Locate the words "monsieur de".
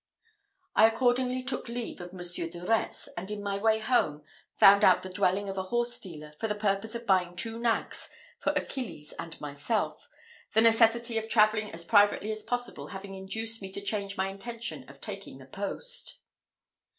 2.11-2.65